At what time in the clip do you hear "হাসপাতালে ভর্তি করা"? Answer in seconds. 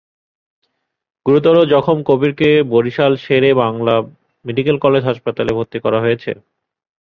5.05-5.99